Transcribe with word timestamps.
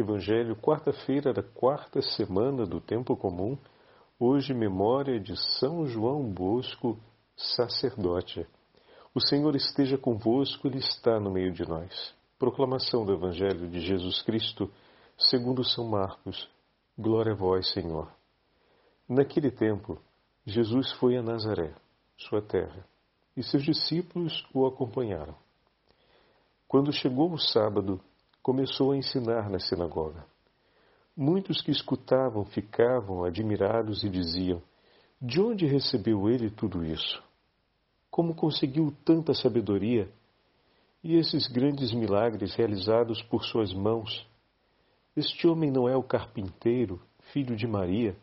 Evangelho, 0.00 0.54
quarta-feira 0.54 1.32
da 1.32 1.42
quarta 1.42 2.00
semana 2.00 2.64
do 2.64 2.80
tempo 2.80 3.16
comum, 3.16 3.58
hoje 4.16 4.54
memória 4.54 5.18
de 5.18 5.36
São 5.58 5.86
João 5.86 6.22
Bosco, 6.32 6.96
sacerdote. 7.36 8.46
O 9.12 9.20
Senhor 9.20 9.56
esteja 9.56 9.98
convosco, 9.98 10.68
Ele 10.68 10.78
está 10.78 11.18
no 11.18 11.32
meio 11.32 11.52
de 11.52 11.68
nós. 11.68 12.14
Proclamação 12.38 13.04
do 13.04 13.12
Evangelho 13.12 13.68
de 13.68 13.80
Jesus 13.80 14.22
Cristo, 14.22 14.70
segundo 15.18 15.64
São 15.64 15.88
Marcos. 15.88 16.48
Glória 16.96 17.32
a 17.32 17.36
vós, 17.36 17.68
Senhor. 17.72 18.08
Naquele 19.08 19.50
tempo, 19.50 19.98
Jesus 20.46 20.92
foi 20.92 21.16
a 21.16 21.22
Nazaré, 21.22 21.74
sua 22.16 22.40
terra, 22.40 22.86
e 23.36 23.42
seus 23.42 23.64
discípulos 23.64 24.46
o 24.54 24.64
acompanharam. 24.64 25.34
Quando 26.68 26.92
chegou 26.92 27.32
o 27.32 27.38
sábado, 27.38 28.00
começou 28.48 28.92
a 28.92 28.96
ensinar 28.96 29.50
na 29.50 29.58
sinagoga. 29.58 30.24
Muitos 31.14 31.60
que 31.60 31.70
escutavam 31.70 32.46
ficavam 32.46 33.22
admirados 33.22 34.02
e 34.02 34.08
diziam: 34.08 34.62
De 35.20 35.38
onde 35.38 35.66
recebeu 35.66 36.30
ele 36.30 36.48
tudo 36.48 36.82
isso? 36.82 37.22
Como 38.10 38.34
conseguiu 38.34 38.90
tanta 39.04 39.34
sabedoria 39.34 40.10
e 41.04 41.14
esses 41.16 41.46
grandes 41.46 41.92
milagres 41.92 42.54
realizados 42.54 43.20
por 43.20 43.44
suas 43.44 43.74
mãos? 43.74 44.26
Este 45.14 45.46
homem 45.46 45.70
não 45.70 45.86
é 45.86 45.94
o 45.94 46.02
carpinteiro, 46.02 47.02
filho 47.34 47.54
de 47.54 47.66
Maria, 47.66 48.16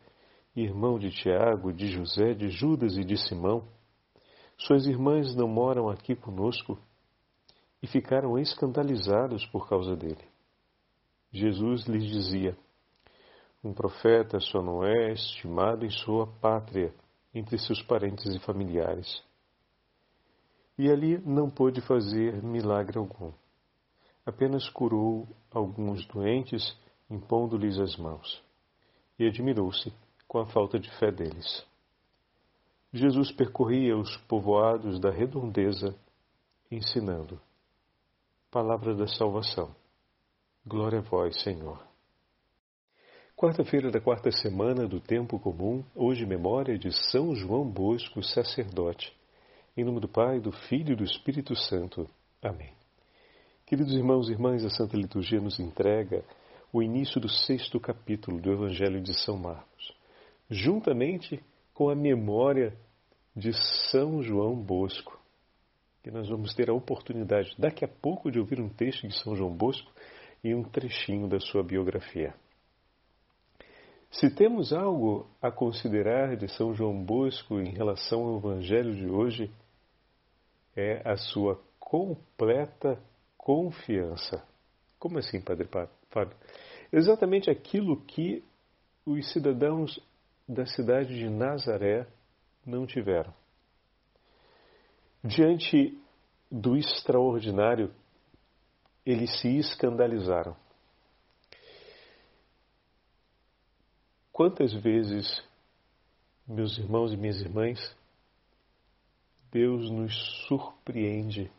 irmão 0.56 0.98
de 0.98 1.12
Tiago, 1.12 1.72
de 1.72 1.86
José, 1.86 2.34
de 2.34 2.50
Judas 2.50 2.98
e 2.98 3.04
de 3.04 3.16
Simão? 3.16 3.64
Suas 4.58 4.88
irmãs 4.88 5.36
não 5.36 5.48
moram 5.48 5.88
aqui 5.88 6.16
conosco? 6.16 6.80
E 7.86 7.88
ficaram 7.88 8.40
escandalizados 8.40 9.46
por 9.46 9.70
causa 9.70 9.96
dele. 9.96 10.26
Jesus 11.32 11.86
lhes 11.86 12.04
dizia: 12.04 12.58
Um 13.64 13.76
profeta 13.76 14.40
só 14.40 14.60
não 14.60 14.84
é 14.84 15.14
estimado 15.14 15.86
em 15.86 15.92
sua 15.92 16.26
pátria, 16.26 16.92
entre 17.32 17.60
seus 17.60 17.84
parentes 17.84 18.26
e 18.34 18.40
familiares. 18.40 19.24
E 20.80 20.90
ali 20.90 21.20
não 21.20 21.48
pôde 21.48 21.80
fazer 21.82 22.42
milagre 22.42 22.98
algum. 22.98 23.32
Apenas 24.26 24.68
curou 24.68 25.28
alguns 25.52 26.08
doentes, 26.08 26.76
impondo-lhes 27.08 27.78
as 27.78 27.96
mãos. 27.98 28.44
E 29.20 29.28
admirou-se 29.28 29.94
com 30.28 30.40
a 30.40 30.48
falta 30.48 30.80
de 30.80 30.90
fé 30.98 31.12
deles. 31.12 31.64
Jesus 32.92 33.32
percorria 33.32 33.96
os 33.96 34.18
povoados 34.28 35.00
da 35.00 35.12
redondeza, 35.12 35.96
ensinando. 36.72 37.40
Palavra 38.56 38.96
da 38.96 39.06
salvação. 39.06 39.76
Glória 40.66 41.00
a 41.00 41.02
vós, 41.02 41.44
Senhor. 41.44 41.86
Quarta-feira 43.36 43.92
da 43.92 44.00
quarta 44.00 44.32
semana 44.32 44.88
do 44.88 45.02
tempo 45.02 45.38
comum, 45.38 45.84
hoje 45.94 46.26
memória 46.26 46.78
de 46.78 46.90
São 47.12 47.36
João 47.36 47.70
Bosco, 47.70 48.24
sacerdote. 48.24 49.14
Em 49.76 49.84
nome 49.84 50.00
do 50.00 50.08
Pai, 50.08 50.40
do 50.40 50.54
Filho 50.54 50.94
e 50.94 50.96
do 50.96 51.04
Espírito 51.04 51.54
Santo. 51.54 52.10
Amém. 52.42 52.72
Queridos 53.66 53.94
irmãos 53.94 54.30
e 54.30 54.32
irmãs, 54.32 54.64
a 54.64 54.70
Santa 54.70 54.96
Liturgia 54.96 55.42
nos 55.42 55.60
entrega 55.60 56.24
o 56.72 56.82
início 56.82 57.20
do 57.20 57.28
sexto 57.28 57.78
capítulo 57.78 58.40
do 58.40 58.54
Evangelho 58.54 59.02
de 59.02 59.14
São 59.20 59.38
Marcos, 59.38 59.94
juntamente 60.50 61.44
com 61.74 61.90
a 61.90 61.94
memória 61.94 62.74
de 63.36 63.52
São 63.92 64.24
João 64.24 64.56
Bosco, 64.56 65.15
que 66.06 66.12
nós 66.12 66.30
vamos 66.30 66.54
ter 66.54 66.70
a 66.70 66.74
oportunidade 66.74 67.56
daqui 67.58 67.84
a 67.84 67.88
pouco 67.88 68.30
de 68.30 68.38
ouvir 68.38 68.62
um 68.62 68.70
texto 68.70 69.08
de 69.08 69.20
São 69.24 69.36
João 69.36 69.52
Bosco 69.52 69.92
e 70.44 70.54
um 70.54 70.62
trechinho 70.62 71.28
da 71.28 71.40
sua 71.40 71.64
biografia. 71.64 72.32
Se 74.12 74.30
temos 74.30 74.72
algo 74.72 75.28
a 75.42 75.50
considerar 75.50 76.38
de 76.38 76.48
São 76.48 76.76
João 76.76 77.04
Bosco 77.04 77.60
em 77.60 77.72
relação 77.72 78.24
ao 78.24 78.38
Evangelho 78.38 78.94
de 78.94 79.10
hoje, 79.10 79.52
é 80.76 81.02
a 81.04 81.18
sua 81.18 81.60
completa 81.80 83.02
confiança. 83.36 84.48
Como 85.00 85.18
assim, 85.18 85.42
Padre 85.42 85.68
Fábio? 86.12 86.38
Exatamente 86.94 87.50
aquilo 87.50 88.00
que 88.06 88.44
os 89.08 89.28
cidadãos 89.34 90.00
da 90.48 90.68
cidade 90.68 91.18
de 91.18 91.28
Nazaré 91.32 92.06
não 92.64 92.86
tiveram. 92.86 93.34
Diante 95.28 96.00
do 96.52 96.78
extraordinário, 96.78 97.92
eles 99.04 99.42
se 99.42 99.58
escandalizaram. 99.58 100.56
Quantas 104.32 104.72
vezes, 104.72 105.44
meus 106.48 106.78
irmãos 106.78 107.12
e 107.12 107.18
minhas 107.18 107.42
irmãs, 107.42 107.98
Deus 109.52 109.90
nos 109.90 110.14
surpreende, 110.48 111.52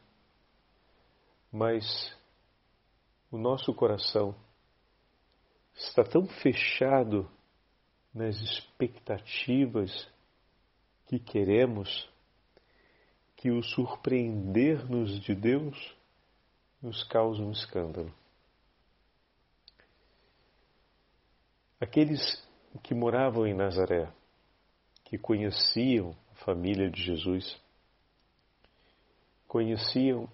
mas 1.51 1.85
o 3.33 3.37
nosso 3.37 3.75
coração 3.75 4.33
está 5.75 6.05
tão 6.05 6.29
fechado 6.29 7.29
nas 8.15 8.37
expectativas 8.37 10.09
que 11.07 11.19
queremos 11.19 12.09
que 13.47 13.51
o 13.53 13.63
surpreender-nos 13.63 15.21
de 15.21 15.33
Deus 15.33 15.97
nos 16.83 17.05
causa 17.05 17.41
um 17.41 17.53
escândalo. 17.53 18.13
Aqueles 21.81 22.45
que 22.83 22.93
moravam 22.93 23.47
em 23.47 23.55
Nazaré, 23.55 24.09
que 25.05 25.17
conheciam 25.17 26.11
a 26.33 26.45
família 26.45 26.91
de 26.91 27.01
Jesus, 27.01 27.57
conheciam 29.47 30.29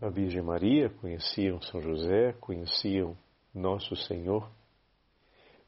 a 0.00 0.08
Virgem 0.08 0.40
Maria, 0.40 0.88
conheciam 0.88 1.60
São 1.62 1.80
José, 1.80 2.32
conheciam 2.34 3.18
Nosso 3.52 3.96
Senhor. 3.96 4.48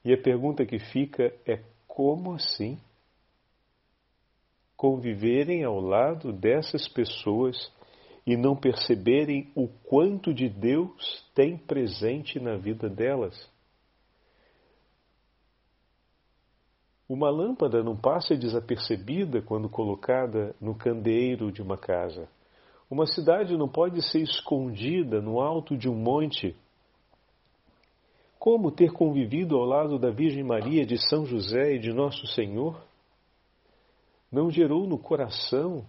E 0.05 0.12
a 0.12 0.22
pergunta 0.22 0.65
que 0.65 0.78
fica 0.78 1.34
é: 1.44 1.61
como 1.88 2.34
assim? 2.34 2.78
Conviverem 4.84 5.65
ao 5.65 5.81
lado 5.81 6.31
dessas 6.31 6.87
pessoas 6.87 7.72
e 8.27 8.37
não 8.37 8.55
perceberem 8.55 9.50
o 9.56 9.67
quanto 9.67 10.34
de 10.34 10.47
Deus 10.47 11.25
tem 11.34 11.56
presente 11.56 12.39
na 12.39 12.59
vida 12.59 12.87
delas. 12.87 13.50
Uma 17.09 17.31
lâmpada 17.31 17.83
não 17.83 17.97
passa 17.97 18.37
desapercebida 18.37 19.41
quando 19.41 19.71
colocada 19.71 20.55
no 20.61 20.75
candeeiro 20.75 21.50
de 21.50 21.62
uma 21.62 21.78
casa. 21.78 22.28
Uma 22.91 23.06
cidade 23.06 23.56
não 23.56 23.71
pode 23.71 24.06
ser 24.11 24.21
escondida 24.21 25.19
no 25.19 25.41
alto 25.41 25.78
de 25.78 25.89
um 25.89 25.97
monte. 25.97 26.55
Como 28.39 28.71
ter 28.71 28.93
convivido 28.93 29.56
ao 29.56 29.65
lado 29.65 29.99
da 29.99 30.11
Virgem 30.11 30.44
Maria, 30.44 30.84
de 30.84 30.99
São 31.09 31.25
José 31.25 31.77
e 31.77 31.78
de 31.78 31.91
Nosso 31.91 32.27
Senhor? 32.27 32.78
Não 34.34 34.50
gerou 34.50 34.84
no 34.84 34.99
coração 34.99 35.87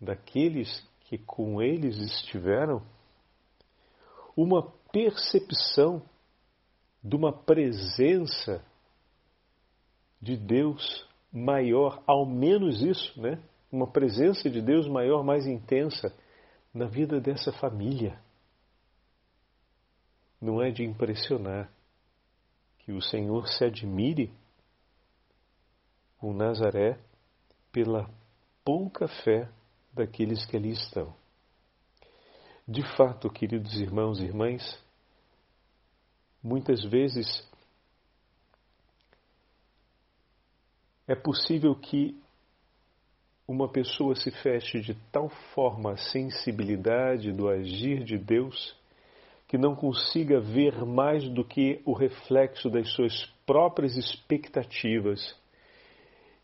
daqueles 0.00 0.82
que 1.00 1.18
com 1.18 1.60
eles 1.60 1.98
estiveram 1.98 2.82
uma 4.34 4.62
percepção 4.90 6.02
de 7.04 7.14
uma 7.14 7.30
presença 7.30 8.64
de 10.18 10.34
Deus 10.34 11.06
maior, 11.30 12.02
ao 12.06 12.24
menos 12.24 12.80
isso, 12.80 13.20
né? 13.20 13.38
Uma 13.70 13.86
presença 13.86 14.48
de 14.48 14.62
Deus 14.62 14.88
maior, 14.88 15.22
mais 15.22 15.46
intensa 15.46 16.10
na 16.72 16.86
vida 16.86 17.20
dessa 17.20 17.52
família. 17.52 18.18
Não 20.40 20.62
é 20.62 20.70
de 20.70 20.84
impressionar 20.84 21.70
que 22.78 22.92
o 22.92 23.02
Senhor 23.02 23.46
se 23.46 23.62
admire 23.62 24.32
com 26.18 26.32
Nazaré 26.32 26.98
pela 27.72 28.08
pouca 28.64 29.08
fé 29.08 29.48
daqueles 29.92 30.44
que 30.46 30.56
ali 30.56 30.72
estão. 30.72 31.14
De 32.66 32.82
fato, 32.96 33.30
queridos 33.30 33.74
irmãos 33.80 34.20
e 34.20 34.24
irmãs, 34.24 34.78
muitas 36.42 36.84
vezes 36.84 37.46
é 41.06 41.14
possível 41.14 41.74
que 41.74 42.20
uma 43.46 43.66
pessoa 43.66 44.14
se 44.14 44.30
feche 44.30 44.80
de 44.80 44.94
tal 45.10 45.30
forma 45.54 45.92
a 45.92 45.96
sensibilidade 45.96 47.32
do 47.32 47.48
agir 47.48 48.04
de 48.04 48.18
Deus 48.18 48.76
que 49.48 49.56
não 49.56 49.74
consiga 49.74 50.38
ver 50.38 50.84
mais 50.84 51.26
do 51.30 51.42
que 51.42 51.80
o 51.86 51.94
reflexo 51.94 52.68
das 52.68 52.92
suas 52.92 53.24
próprias 53.46 53.96
expectativas 53.96 55.34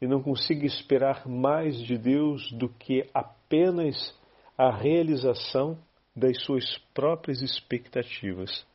e 0.00 0.06
não 0.06 0.22
consiga 0.22 0.66
esperar 0.66 1.26
mais 1.26 1.78
de 1.78 1.96
Deus 1.96 2.50
do 2.52 2.68
que 2.68 3.08
apenas 3.14 4.14
a 4.56 4.70
realização 4.70 5.78
das 6.14 6.42
suas 6.42 6.78
próprias 6.92 7.42
expectativas. 7.42 8.66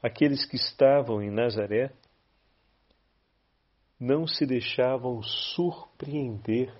aqueles 0.00 0.46
que 0.46 0.54
estavam 0.56 1.20
em 1.20 1.28
Nazaré 1.28 1.92
não 3.98 4.28
se 4.28 4.46
deixavam 4.46 5.20
surpreender, 5.22 6.72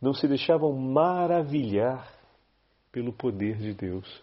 não 0.00 0.12
se 0.12 0.28
deixavam 0.28 0.70
maravilhar 0.72 2.12
pelo 2.92 3.12
poder 3.12 3.56
de 3.56 3.72
Deus. 3.72 4.22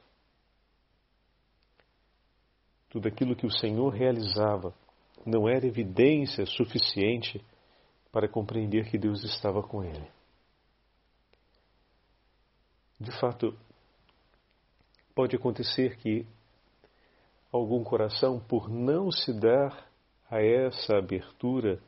Tudo 2.90 3.08
aquilo 3.08 3.36
que 3.36 3.48
o 3.48 3.52
Senhor 3.52 3.90
realizava 3.90 4.74
não 5.26 5.50
era 5.50 5.66
evidência 5.66 6.46
suficiente 6.46 7.44
para 8.13 8.30
compreender 8.30 8.92
que 8.92 8.98
Deus 8.98 9.24
estava 9.24 9.63
com 9.63 9.83
ele. 9.83 10.07
De 13.00 13.12
fato, 13.19 13.57
pode 15.15 15.36
acontecer 15.36 15.98
que 15.98 16.27
algum 17.51 17.83
coração, 17.83 18.39
por 18.39 18.69
não 18.69 19.12
se 19.12 19.33
dar 19.33 19.89
a 20.30 20.39
essa 20.39 20.95
abertura 20.95 21.81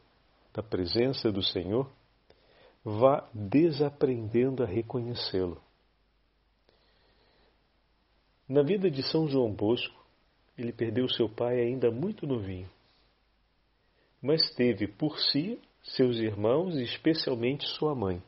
da 0.51 0.63
presença 0.63 1.31
do 1.31 1.43
Senhor, 1.43 1.87
vá 2.83 3.29
desaprendendo 3.31 4.63
a 4.63 4.65
reconhecê-lo. 4.65 5.61
Na 8.49 8.63
vida 8.63 8.89
de 8.89 9.03
São 9.03 9.27
João 9.27 9.53
Bosco, 9.53 10.03
ele 10.57 10.73
perdeu 10.73 11.07
seu 11.07 11.29
pai 11.29 11.59
ainda 11.59 11.91
muito 11.91 12.25
novinho, 12.25 12.69
mas 14.19 14.41
teve 14.55 14.87
por 14.87 15.19
si 15.19 15.61
seus 15.85 16.17
irmãos 16.17 16.75
e 16.75 16.83
especialmente 16.83 17.65
sua 17.67 17.93
mãe, 17.93 18.21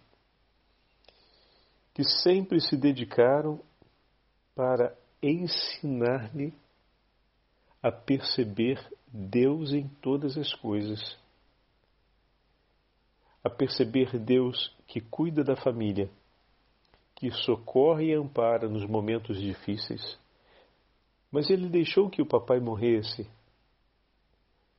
que 1.94 2.04
sempre 2.04 2.62
se 2.62 2.78
dedicaram 2.78 3.60
para 4.56 4.96
ensinar-lhe 5.22 6.54
a 7.82 7.92
perceber 7.92 8.80
Deus 9.08 9.72
em 9.74 9.88
todas 10.02 10.38
as 10.38 10.54
coisas, 10.56 11.18
a 13.44 13.50
perceber 13.50 14.20
Deus 14.20 14.76
que 14.88 15.02
cuida 15.02 15.44
da 15.44 15.56
família, 15.56 16.10
que 17.16 17.32
socorre 17.32 18.12
e 18.12 18.14
ampara 18.14 18.70
nos 18.70 18.86
momentos 18.86 19.42
difíceis. 19.42 20.20
Mas 21.32 21.50
ele 21.50 21.68
deixou 21.68 22.10
que 22.10 22.22
o 22.22 22.26
papai 22.26 22.60
morresse 22.60 23.28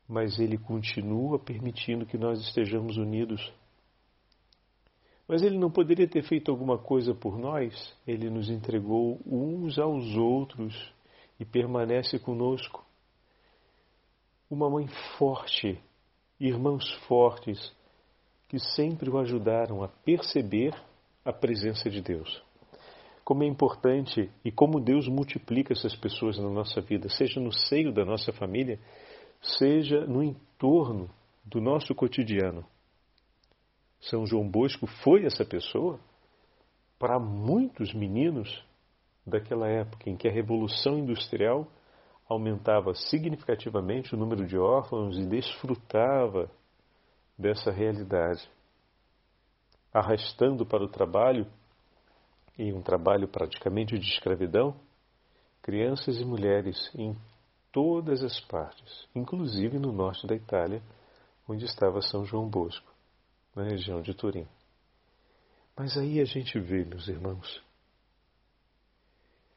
mas 0.08 0.38
Ele 0.38 0.56
continua 0.56 1.38
permitindo 1.38 2.06
que 2.06 2.16
nós 2.16 2.40
estejamos 2.40 2.96
unidos. 2.96 3.52
Mas 5.28 5.42
Ele 5.42 5.58
não 5.58 5.70
poderia 5.70 6.08
ter 6.08 6.22
feito 6.22 6.50
alguma 6.50 6.78
coisa 6.78 7.14
por 7.14 7.38
nós? 7.38 7.94
Ele 8.06 8.30
nos 8.30 8.48
entregou 8.48 9.20
uns 9.26 9.78
aos 9.78 10.16
outros 10.16 10.74
e 11.38 11.44
permanece 11.44 12.18
conosco. 12.18 12.82
Uma 14.50 14.70
mãe 14.70 14.88
forte, 15.18 15.78
irmãos 16.40 16.90
fortes, 17.06 17.76
que 18.48 18.58
sempre 18.58 19.10
o 19.10 19.18
ajudaram 19.18 19.82
a 19.82 19.88
perceber 19.88 20.74
a 21.22 21.32
presença 21.32 21.90
de 21.90 22.00
Deus. 22.00 22.42
Como 23.22 23.44
é 23.44 23.46
importante 23.46 24.30
e 24.42 24.50
como 24.50 24.80
Deus 24.80 25.06
multiplica 25.06 25.74
essas 25.74 25.94
pessoas 25.94 26.38
na 26.38 26.48
nossa 26.48 26.80
vida, 26.80 27.10
seja 27.10 27.38
no 27.38 27.52
seio 27.52 27.92
da 27.92 28.02
nossa 28.02 28.32
família, 28.32 28.80
seja 29.40 30.06
no 30.06 30.22
entorno 30.22 31.10
do 31.44 31.60
nosso 31.60 31.94
cotidiano. 31.94 32.64
São 34.00 34.26
João 34.26 34.48
Bosco 34.48 34.86
foi 34.86 35.24
essa 35.24 35.44
pessoa 35.44 35.98
para 36.98 37.18
muitos 37.18 37.92
meninos 37.94 38.64
daquela 39.26 39.68
época 39.68 40.08
em 40.08 40.16
que 40.16 40.28
a 40.28 40.32
revolução 40.32 40.98
industrial 40.98 41.66
aumentava 42.28 42.94
significativamente 42.94 44.14
o 44.14 44.18
número 44.18 44.46
de 44.46 44.58
órfãos 44.58 45.16
e 45.18 45.26
desfrutava 45.26 46.50
dessa 47.38 47.70
realidade, 47.70 48.48
arrastando 49.92 50.66
para 50.66 50.84
o 50.84 50.88
trabalho, 50.88 51.46
em 52.58 52.72
um 52.72 52.82
trabalho 52.82 53.28
praticamente 53.28 53.98
de 53.98 54.06
escravidão, 54.08 54.74
crianças 55.62 56.20
e 56.20 56.24
mulheres 56.24 56.90
em 56.94 57.16
todas 57.78 58.24
as 58.24 58.40
partes, 58.40 59.06
inclusive 59.14 59.78
no 59.78 59.92
norte 59.92 60.26
da 60.26 60.34
Itália, 60.34 60.82
onde 61.48 61.64
estava 61.64 62.02
São 62.02 62.24
João 62.24 62.48
Bosco, 62.48 62.92
na 63.54 63.62
região 63.62 64.02
de 64.02 64.12
Turim. 64.12 64.48
Mas 65.76 65.96
aí 65.96 66.20
a 66.20 66.24
gente 66.24 66.58
vê, 66.58 66.84
meus 66.84 67.06
irmãos, 67.06 67.62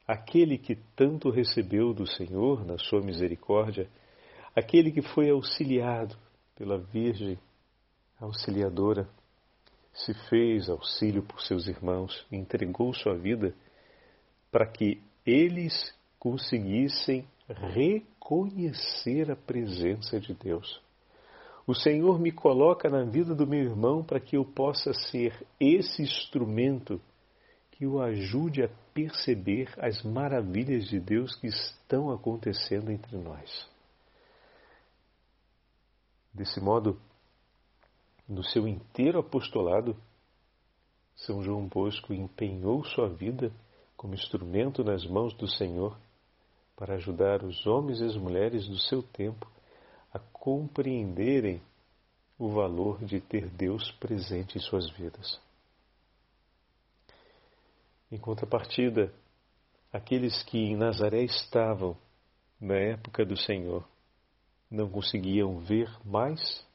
aquele 0.07 0.59
que 0.59 0.75
tanto 0.95 1.31
recebeu 1.31 1.95
do 1.95 2.05
Senhor 2.05 2.63
na 2.63 2.77
sua 2.77 3.01
misericórdia, 3.01 3.89
aquele 4.55 4.91
que 4.91 5.01
foi 5.01 5.31
auxiliado 5.31 6.15
pela 6.55 6.77
Virgem 6.77 7.39
Auxiliadora, 8.19 9.09
se 9.91 10.13
fez 10.29 10.69
auxílio 10.69 11.23
por 11.23 11.41
seus 11.41 11.65
irmãos 11.67 12.23
entregou 12.31 12.93
sua 12.93 13.17
vida 13.17 13.55
para 14.51 14.67
que 14.67 15.01
eles 15.25 15.91
conseguissem 16.19 17.27
reconhecer 18.21 19.31
a 19.31 19.35
presença 19.35 20.19
de 20.19 20.33
Deus. 20.33 20.81
O 21.65 21.73
Senhor 21.73 22.19
me 22.19 22.31
coloca 22.31 22.89
na 22.89 23.03
vida 23.03 23.33
do 23.33 23.47
meu 23.47 23.59
irmão 23.59 24.03
para 24.03 24.19
que 24.19 24.37
eu 24.37 24.45
possa 24.45 24.93
ser 24.93 25.45
esse 25.59 26.03
instrumento 26.03 27.01
que 27.71 27.85
o 27.85 27.99
ajude 27.99 28.63
a 28.63 28.69
perceber 28.93 29.73
as 29.79 30.01
maravilhas 30.03 30.87
de 30.87 30.99
Deus 30.99 31.35
que 31.35 31.47
estão 31.47 32.11
acontecendo 32.11 32.91
entre 32.91 33.17
nós. 33.17 33.69
Desse 36.33 36.59
modo, 36.59 36.99
no 38.27 38.43
seu 38.43 38.67
inteiro 38.67 39.19
apostolado, 39.19 39.95
São 41.15 41.43
João 41.43 41.67
Bosco 41.67 42.13
empenhou 42.13 42.83
sua 42.85 43.09
vida 43.09 43.51
como 43.97 44.13
instrumento 44.13 44.83
nas 44.83 45.05
mãos 45.05 45.33
do 45.33 45.47
Senhor 45.47 45.97
para 46.75 46.95
ajudar 46.95 47.43
os 47.43 47.65
homens 47.65 47.99
e 47.99 48.05
as 48.05 48.15
mulheres 48.15 48.67
do 48.67 48.77
seu 48.77 49.03
tempo 49.03 49.49
a 50.13 50.19
compreenderem 50.19 51.61
o 52.37 52.49
valor 52.49 53.03
de 53.05 53.21
ter 53.21 53.47
Deus 53.49 53.91
presente 53.93 54.57
em 54.57 54.61
suas 54.61 54.89
vidas. 54.91 55.39
Em 58.11 58.17
contrapartida, 58.17 59.13
aqueles 59.93 60.43
que 60.43 60.57
em 60.57 60.75
Nazaré 60.75 61.23
estavam 61.23 61.95
na 62.59 62.75
época 62.75 63.25
do 63.25 63.37
Senhor 63.37 63.87
não 64.69 64.89
conseguiam 64.89 65.59
ver 65.59 65.89
mais 66.05 66.65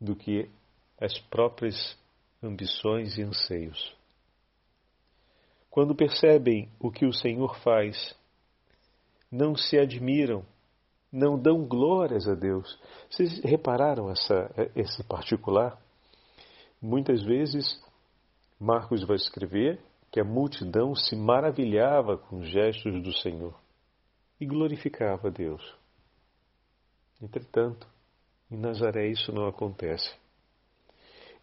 do 0.00 0.16
que 0.16 0.50
as 0.98 1.18
próprias 1.28 1.96
ambições 2.42 3.18
e 3.18 3.22
anseios. 3.22 3.99
Quando 5.70 5.94
percebem 5.94 6.68
o 6.80 6.90
que 6.90 7.06
o 7.06 7.12
Senhor 7.12 7.56
faz, 7.60 8.16
não 9.30 9.54
se 9.54 9.78
admiram, 9.78 10.44
não 11.12 11.38
dão 11.40 11.64
glórias 11.64 12.26
a 12.28 12.34
Deus. 12.34 12.78
Vocês 13.08 13.40
repararam 13.44 14.10
essa, 14.10 14.50
esse 14.74 15.04
particular? 15.04 15.80
Muitas 16.82 17.22
vezes, 17.22 17.80
Marcos 18.58 19.04
vai 19.04 19.16
escrever 19.16 19.80
que 20.10 20.20
a 20.20 20.24
multidão 20.24 20.94
se 20.94 21.14
maravilhava 21.14 22.18
com 22.18 22.38
os 22.40 22.48
gestos 22.48 23.00
do 23.02 23.12
Senhor 23.12 23.54
e 24.40 24.46
glorificava 24.46 25.28
a 25.28 25.30
Deus. 25.30 25.62
Entretanto, 27.22 27.86
em 28.50 28.56
Nazaré 28.56 29.08
isso 29.08 29.32
não 29.32 29.46
acontece. 29.46 30.12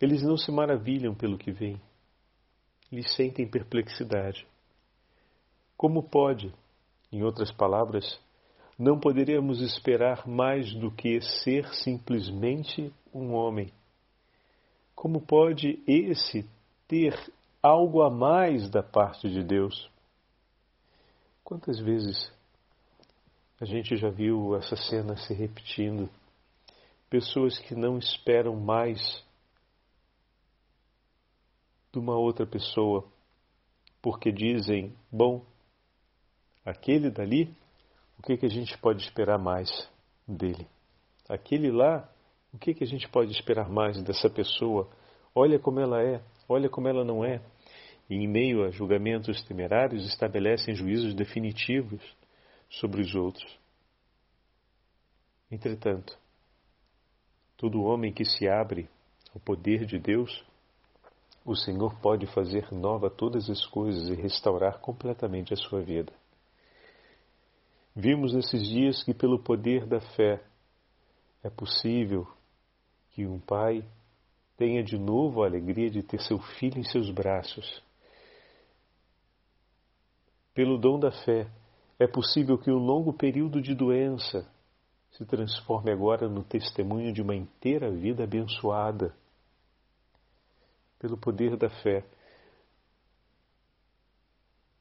Eles 0.01 0.22
não 0.22 0.36
se 0.36 0.51
maravilham 0.51 1.15
pelo 1.15 1.38
que 1.38 1.51
vêm, 1.51 1.81
lhe 2.91 3.08
sentem 3.08 3.48
perplexidade. 3.48 4.48
Como 5.75 6.01
pode, 6.01 6.53
em 7.12 7.24
outras 7.24 7.51
palavras, 7.51 8.20
não 8.77 9.00
poderíamos 9.00 9.62
esperar 9.62 10.27
mais 10.27 10.74
do 10.74 10.91
que 10.91 11.20
ser 11.22 11.67
simplesmente 11.74 12.94
um 13.13 13.34
homem? 13.34 13.72
Como 14.96 15.22
pode 15.22 15.82
esse 15.88 16.48
ter 16.88 17.13
algo 17.62 18.01
a 18.01 18.10
mais 18.10 18.70
da 18.70 18.82
parte 18.82 19.29
de 19.29 19.44
Deus? 19.44 19.89
Quantas 21.44 21.79
vezes 21.79 22.32
a 23.60 23.65
gente 23.65 23.96
já 23.96 24.10
viu 24.10 24.56
essa 24.56 24.75
cena 24.75 25.15
se 25.17 25.34
repetindo? 25.34 26.10
Pessoas 27.10 27.58
que 27.58 27.74
não 27.74 27.98
esperam 27.98 28.56
mais 28.56 29.24
de 31.97 31.99
uma 31.99 32.15
outra 32.15 32.45
pessoa, 32.45 33.03
porque 34.01 34.31
dizem: 34.31 34.95
bom, 35.11 35.43
aquele 36.63 37.09
dali, 37.09 37.51
o 38.19 38.21
que, 38.21 38.37
que 38.37 38.45
a 38.45 38.49
gente 38.49 38.77
pode 38.77 39.01
esperar 39.01 39.39
mais 39.39 39.69
dele? 40.27 40.67
Aquele 41.27 41.71
lá, 41.71 42.07
o 42.53 42.59
que, 42.59 42.73
que 42.75 42.83
a 42.83 42.87
gente 42.87 43.09
pode 43.09 43.31
esperar 43.31 43.67
mais 43.67 44.01
dessa 44.03 44.29
pessoa? 44.29 44.87
Olha 45.33 45.59
como 45.59 45.79
ela 45.79 46.01
é, 46.03 46.21
olha 46.47 46.69
como 46.69 46.87
ela 46.87 47.03
não 47.03 47.25
é. 47.25 47.41
E 48.09 48.15
em 48.15 48.27
meio 48.27 48.63
a 48.63 48.69
julgamentos 48.69 49.43
temerários 49.43 50.05
estabelecem 50.07 50.75
juízos 50.75 51.13
definitivos 51.13 52.01
sobre 52.69 53.01
os 53.01 53.13
outros. 53.15 53.59
Entretanto, 55.51 56.17
todo 57.57 57.83
homem 57.83 58.13
que 58.13 58.23
se 58.23 58.47
abre 58.47 58.87
ao 59.33 59.41
poder 59.41 59.85
de 59.85 59.99
Deus, 59.99 60.45
o 61.47 61.55
Senhor 61.55 61.97
pode 62.01 62.27
fazer 62.27 62.73
nova 62.73 63.09
todas 63.09 63.49
as 63.49 63.65
coisas 63.65 64.09
e 64.09 64.21
restaurar 64.21 64.79
completamente 64.81 65.53
a 65.53 65.55
sua 65.55 65.81
vida. 65.81 66.11
Vimos 67.95 68.33
nesses 68.33 68.67
dias 68.67 69.01
que, 69.01 69.13
pelo 69.13 69.39
poder 69.39 69.87
da 69.87 70.01
fé, 70.01 70.43
é 71.41 71.49
possível 71.49 72.27
que 73.11 73.25
um 73.25 73.39
pai 73.39 73.81
tenha 74.57 74.83
de 74.83 74.97
novo 74.97 75.41
a 75.41 75.47
alegria 75.47 75.89
de 75.89 76.03
ter 76.03 76.19
seu 76.19 76.37
filho 76.37 76.79
em 76.79 76.83
seus 76.83 77.09
braços. 77.09 77.81
Pelo 80.53 80.77
dom 80.77 80.99
da 80.99 81.11
fé, 81.11 81.49
é 81.97 82.07
possível 82.07 82.57
que 82.57 82.69
um 82.69 82.77
longo 82.77 83.13
período 83.13 83.61
de 83.61 83.73
doença 83.73 84.45
se 85.11 85.25
transforme 85.25 85.91
agora 85.91 86.27
no 86.27 86.43
testemunho 86.43 87.13
de 87.13 87.21
uma 87.21 87.35
inteira 87.35 87.89
vida 87.89 88.25
abençoada. 88.25 89.15
Pelo 90.99 91.17
poder 91.17 91.55
da 91.55 91.69
fé, 91.69 92.03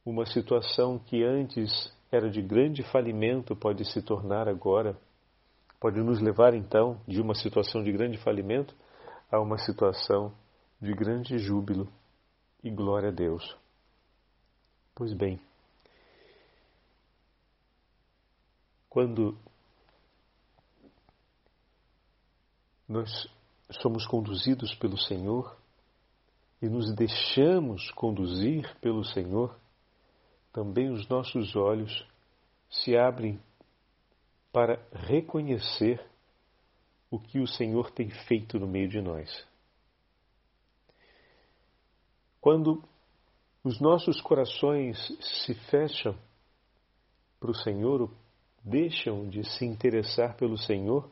uma 0.05 0.25
situação 0.25 0.99
que 0.99 1.25
antes 1.25 1.93
era 2.11 2.31
de 2.31 2.41
grande 2.41 2.83
falimento 2.85 3.57
pode 3.57 3.85
se 3.85 4.01
tornar 4.01 4.49
agora, 4.49 4.97
pode 5.81 6.01
nos 6.01 6.21
levar 6.21 6.55
então 6.55 7.01
de 7.07 7.21
uma 7.21 7.35
situação 7.35 7.83
de 7.83 7.93
grande 7.93 8.17
falimento 8.19 8.75
a 9.31 9.41
uma 9.41 9.59
situação 9.59 10.33
de 10.81 10.95
grande 10.95 11.39
júbilo 11.39 11.89
e 12.63 12.71
glória 12.71 13.09
a 13.09 13.13
Deus. 13.13 13.57
Pois 14.95 15.13
bem, 15.13 15.41
quando 18.89 19.37
nós 22.89 23.29
somos 23.83 24.07
conduzidos 24.07 24.75
pelo 24.77 24.97
Senhor 24.97 25.57
e 26.61 26.69
nos 26.69 26.95
deixamos 26.95 27.91
conduzir 27.93 28.75
pelo 28.81 29.05
Senhor, 29.05 29.59
também 30.53 30.91
os 30.91 31.07
nossos 31.09 31.55
olhos 31.55 32.07
se 32.71 32.97
abrem 32.97 33.39
para 34.53 34.83
reconhecer 34.93 36.05
o 37.11 37.21
que 37.21 37.39
o 37.39 37.47
Senhor 37.47 37.91
tem 37.91 38.11
feito 38.11 38.59
no 38.59 38.67
meio 38.67 38.89
de 38.89 39.01
nós. 39.01 39.47
Quando 42.41 42.83
os 43.63 43.81
nossos 43.81 44.21
corações 44.21 44.97
se 45.45 45.55
fecham 45.69 46.17
para 47.39 47.51
o 47.51 47.55
Senhor, 47.55 48.11
deixam 48.65 49.29
de 49.29 49.45
se 49.45 49.65
interessar 49.65 50.37
pelo 50.37 50.57
Senhor, 50.57 51.11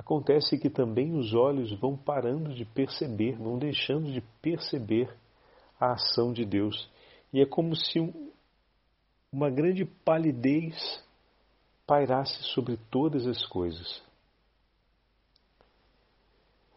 acontece 0.00 0.58
que 0.58 0.70
também 0.70 1.14
os 1.14 1.34
olhos 1.34 1.72
vão 1.78 1.96
parando 1.96 2.54
de 2.54 2.64
perceber, 2.64 3.36
vão 3.36 3.58
deixando 3.58 4.12
de 4.12 4.20
perceber 4.42 5.14
a 5.78 5.92
ação 5.92 6.32
de 6.32 6.44
Deus. 6.44 6.90
E 7.32 7.40
é 7.40 7.46
como 7.46 7.76
se 7.76 8.00
um, 8.00 8.32
uma 9.32 9.50
grande 9.50 9.84
palidez 9.84 11.04
pairasse 11.86 12.42
sobre 12.54 12.76
todas 12.90 13.26
as 13.26 13.44
coisas 13.46 14.02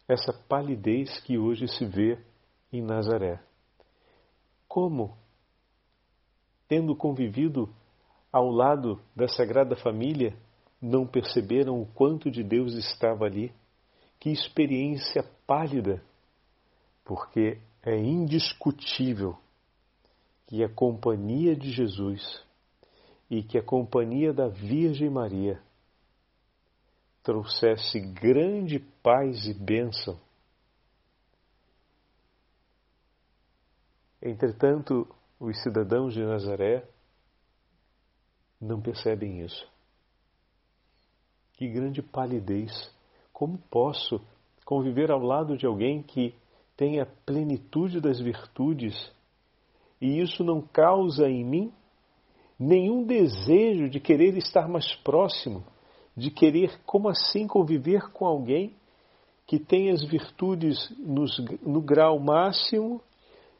essa 0.08 0.32
palidez 0.32 1.18
que 1.20 1.38
hoje 1.38 1.66
se 1.66 1.84
vê 1.84 2.18
em 2.72 2.82
Nazaré. 2.82 3.40
Como, 4.68 5.16
tendo 6.68 6.94
convivido 6.94 7.68
ao 8.32 8.50
lado 8.50 9.00
da 9.14 9.28
Sagrada 9.28 9.76
Família, 9.76 10.36
não 10.84 11.06
perceberam 11.06 11.80
o 11.80 11.86
quanto 11.86 12.30
de 12.30 12.42
Deus 12.42 12.74
estava 12.74 13.24
ali? 13.24 13.52
Que 14.20 14.30
experiência 14.30 15.22
pálida! 15.46 16.04
Porque 17.02 17.58
é 17.82 17.96
indiscutível 17.96 19.38
que 20.46 20.62
a 20.62 20.68
companhia 20.68 21.56
de 21.56 21.70
Jesus 21.70 22.44
e 23.30 23.42
que 23.42 23.58
a 23.58 23.62
companhia 23.62 24.32
da 24.32 24.48
Virgem 24.48 25.08
Maria 25.08 25.62
trouxesse 27.22 27.98
grande 28.00 28.78
paz 29.02 29.46
e 29.46 29.54
bênção. 29.54 30.20
Entretanto, 34.20 35.08
os 35.40 35.62
cidadãos 35.62 36.12
de 36.12 36.22
Nazaré 36.22 36.86
não 38.60 38.80
percebem 38.80 39.42
isso. 39.42 39.73
Grande 41.68 42.02
palidez! 42.02 42.70
Como 43.32 43.58
posso 43.70 44.20
conviver 44.64 45.10
ao 45.10 45.20
lado 45.20 45.56
de 45.56 45.66
alguém 45.66 46.02
que 46.02 46.34
tem 46.76 47.00
a 47.00 47.06
plenitude 47.06 48.00
das 48.00 48.20
virtudes 48.20 48.94
e 50.00 50.20
isso 50.20 50.42
não 50.42 50.60
causa 50.60 51.28
em 51.28 51.44
mim 51.44 51.72
nenhum 52.58 53.04
desejo 53.04 53.88
de 53.88 54.00
querer 54.00 54.36
estar 54.36 54.68
mais 54.68 54.94
próximo? 54.96 55.64
de 56.16 56.30
querer, 56.30 56.80
como 56.86 57.08
assim, 57.08 57.46
conviver 57.46 58.10
com 58.12 58.24
alguém 58.24 58.74
que 59.46 59.58
tem 59.58 59.90
as 59.90 60.02
virtudes 60.04 60.90
nos, 60.98 61.38
no 61.62 61.80
grau 61.82 62.18
máximo 62.18 63.00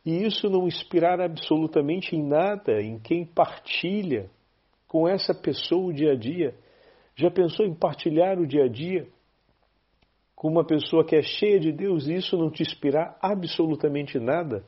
e 0.05 0.25
isso 0.25 0.49
não 0.49 0.67
inspirar 0.67 1.21
absolutamente 1.21 2.15
em 2.15 2.23
nada 2.23 2.81
em 2.81 2.99
quem 2.99 3.25
partilha 3.25 4.31
com 4.87 5.09
essa 5.09 5.35
pessoa 5.35 5.87
o 5.87 5.93
dia 5.93 6.13
a 6.13 6.17
dia. 6.17 6.55
Já 7.17 7.31
pensou 7.31 7.65
em 7.65 7.75
partilhar 7.75 8.39
o 8.39 8.47
dia 8.47 8.65
a 8.65 8.69
dia 8.69 9.09
com 10.35 10.49
uma 10.49 10.65
pessoa 10.65 11.05
que 11.05 11.15
é 11.15 11.23
cheia 11.23 11.61
de 11.61 11.73
Deus 11.73 12.07
e 12.07 12.15
isso 12.15 12.37
não 12.37 12.51
te 12.51 12.63
inspirar 12.63 13.19
absolutamente 13.23 14.19
nada? 14.19 14.65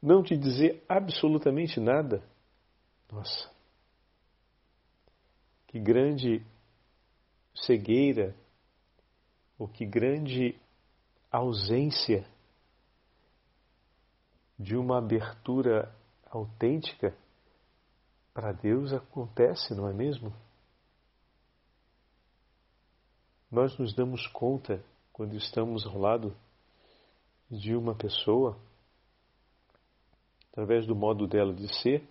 Não 0.00 0.22
te 0.22 0.36
dizer 0.36 0.82
absolutamente 0.88 1.78
nada? 1.78 2.22
Nossa, 3.10 3.50
que 5.66 5.78
grande 5.78 6.44
cegueira, 7.54 8.34
ou 9.58 9.68
que 9.68 9.84
grande 9.84 10.58
ausência 11.30 12.26
de 14.58 14.76
uma 14.76 14.98
abertura 14.98 15.94
autêntica 16.26 17.16
para 18.34 18.52
Deus 18.52 18.92
acontece, 18.92 19.74
não 19.74 19.88
é 19.88 19.92
mesmo? 19.92 20.32
Nós 23.50 23.76
nos 23.78 23.94
damos 23.94 24.26
conta 24.28 24.82
quando 25.12 25.36
estamos 25.36 25.86
ao 25.86 25.98
lado 25.98 26.34
de 27.50 27.76
uma 27.76 27.94
pessoa, 27.94 28.56
através 30.50 30.86
do 30.86 30.96
modo 30.96 31.26
dela 31.26 31.52
de 31.52 31.68
ser, 31.80 32.02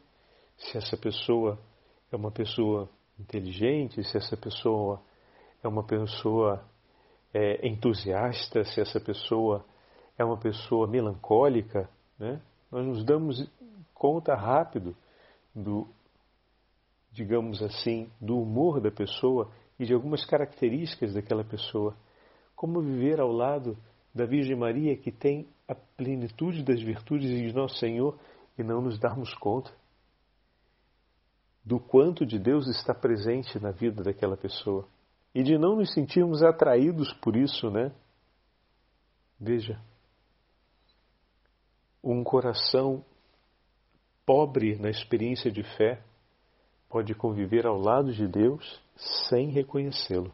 se 0.58 0.78
essa 0.78 0.96
pessoa 0.96 1.58
é 2.12 2.16
uma 2.16 2.30
pessoa 2.30 2.88
inteligente, 3.20 4.04
se 4.04 4.18
essa 4.18 4.38
pessoa 4.38 5.02
é 5.64 5.68
uma 5.68 5.84
pessoa 5.84 6.64
é, 7.34 7.68
entusiasta, 7.68 8.64
se 8.64 8.80
essa 8.80 9.00
pessoa 9.00 9.66
é 10.18 10.24
uma 10.24 10.38
pessoa 10.38 10.88
melancólica, 10.88 11.90
né? 12.20 12.40
nós 12.72 12.86
nos 12.86 13.04
damos 13.04 13.50
conta 13.96 14.36
rápido 14.36 14.96
do, 15.56 15.88
digamos 17.12 17.62
assim, 17.62 18.10
do 18.20 18.40
humor 18.40 18.80
da 18.80 18.92
pessoa 18.92 19.52
e 19.78 19.86
de 19.86 19.94
algumas 19.94 20.26
características 20.26 21.14
daquela 21.14 21.44
pessoa. 21.44 21.96
Como 22.56 22.82
viver 22.82 23.20
ao 23.20 23.32
lado 23.32 23.78
da 24.14 24.26
Virgem 24.26 24.56
Maria 24.56 24.96
que 24.96 25.12
tem 25.12 25.48
a 25.68 25.76
plenitude 25.76 26.64
das 26.64 26.82
virtudes 26.82 27.30
de 27.30 27.54
nosso 27.54 27.76
Senhor 27.76 28.18
e 28.58 28.64
não 28.64 28.82
nos 28.82 29.00
darmos 29.00 29.34
conta 29.36 29.72
do 31.64 31.80
quanto 31.80 32.26
de 32.26 32.40
Deus 32.40 32.68
está 32.68 32.94
presente 32.94 33.60
na 33.60 33.72
vida 33.72 34.04
daquela 34.04 34.36
pessoa 34.36 34.88
e 35.34 35.44
de 35.44 35.58
não 35.58 35.76
nos 35.76 35.94
sentirmos 35.94 36.44
atraídos 36.44 37.14
por 37.14 37.36
isso, 37.36 37.70
né? 37.70 37.92
Veja, 39.40 39.82
um 42.04 42.24
coração 42.24 43.04
pobre 44.26 44.76
na 44.78 44.90
experiência 44.90 45.52
de 45.52 45.64
fé 45.78 46.02
pode 46.92 47.16
conviver 47.16 47.66
ao 47.66 47.80
lado 47.80 48.12
de 48.12 48.28
Deus 48.28 48.82
sem 49.30 49.50
reconhecê-lo. 49.50 50.34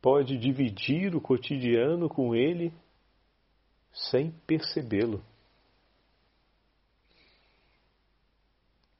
Pode 0.00 0.38
dividir 0.38 1.14
o 1.14 1.20
cotidiano 1.20 2.08
com 2.08 2.34
Ele 2.34 2.72
sem 3.92 4.30
percebê-lo. 4.46 5.22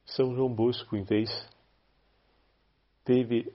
São 0.05 0.35
João 0.35 0.53
Bosco, 0.53 0.97
em 0.97 1.03
vez, 1.03 1.29
teve 3.05 3.51